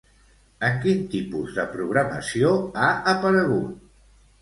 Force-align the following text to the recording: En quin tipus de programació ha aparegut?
En 0.69 0.79
quin 0.85 1.03
tipus 1.11 1.53
de 1.59 1.67
programació 1.75 2.57
ha 2.83 2.91
aparegut? 3.17 3.89